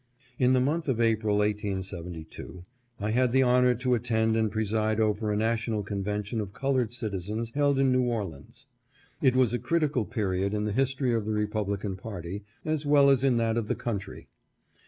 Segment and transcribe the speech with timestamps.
[0.39, 2.63] In the month of April, 1872,
[2.99, 7.51] I had the honor to attend and preside over a national convention of colored citizens
[7.51, 8.65] held in New Orleans.
[9.21, 13.11] It was a critical period in the his tory of the Republican party, as well
[13.11, 14.27] as in that of the country.